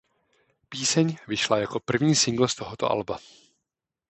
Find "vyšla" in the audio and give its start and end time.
1.27-1.57